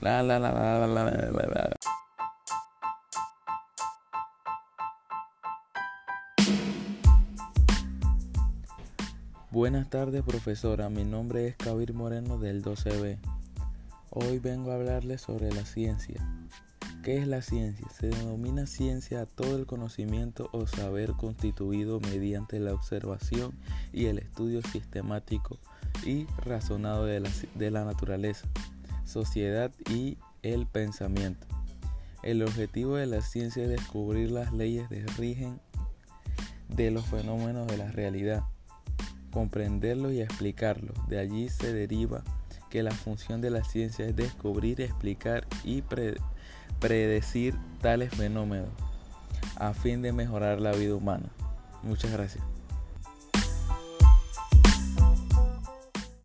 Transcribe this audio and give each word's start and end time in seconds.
La, 0.00 0.22
la, 0.22 0.38
la, 0.38 0.52
la, 0.52 0.86
la, 0.86 1.04
la, 1.04 1.30
la. 1.30 1.76
Buenas 9.50 9.88
tardes 9.88 10.22
profesora, 10.22 10.90
mi 10.90 11.04
nombre 11.04 11.46
es 11.48 11.56
Kabir 11.56 11.94
Moreno 11.94 12.36
del 12.38 12.62
12B. 12.62 13.18
Hoy 14.10 14.38
vengo 14.38 14.70
a 14.70 14.74
hablarles 14.74 15.22
sobre 15.22 15.50
la 15.50 15.64
ciencia. 15.64 16.20
¿Qué 17.02 17.16
es 17.16 17.26
la 17.26 17.40
ciencia? 17.40 17.86
Se 17.88 18.08
denomina 18.08 18.66
ciencia 18.66 19.22
a 19.22 19.26
todo 19.26 19.56
el 19.56 19.64
conocimiento 19.64 20.50
o 20.52 20.66
saber 20.66 21.12
constituido 21.12 22.00
mediante 22.00 22.60
la 22.60 22.74
observación 22.74 23.52
y 23.94 24.06
el 24.06 24.18
estudio 24.18 24.60
sistemático 24.60 25.58
y 26.04 26.26
razonado 26.44 27.06
de 27.06 27.20
la, 27.20 27.30
de 27.54 27.70
la 27.70 27.84
naturaleza, 27.84 28.46
sociedad 29.06 29.72
y 29.90 30.18
el 30.42 30.66
pensamiento. 30.66 31.46
El 32.22 32.42
objetivo 32.42 32.96
de 32.96 33.06
la 33.06 33.22
ciencia 33.22 33.62
es 33.62 33.68
descubrir 33.68 34.30
las 34.30 34.52
leyes 34.52 34.88
de 34.90 35.06
rigen 35.16 35.60
de 36.68 36.90
los 36.90 37.06
fenómenos 37.06 37.66
de 37.68 37.76
la 37.76 37.90
realidad, 37.92 38.42
comprenderlos 39.30 40.12
y 40.12 40.20
explicarlos. 40.20 40.96
De 41.08 41.18
allí 41.18 41.48
se 41.48 41.72
deriva 41.72 42.24
que 42.70 42.82
la 42.82 42.90
función 42.90 43.40
de 43.40 43.50
la 43.50 43.62
ciencia 43.64 44.06
es 44.06 44.16
descubrir, 44.16 44.80
explicar 44.80 45.46
y 45.64 45.82
predecir 46.80 47.54
tales 47.80 48.12
fenómenos 48.12 48.70
a 49.56 49.72
fin 49.72 50.02
de 50.02 50.12
mejorar 50.12 50.60
la 50.60 50.72
vida 50.72 50.94
humana. 50.94 51.30
Muchas 51.82 52.12
gracias. 52.12 52.55